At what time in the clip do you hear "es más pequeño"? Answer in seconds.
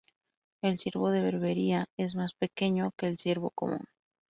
1.95-2.89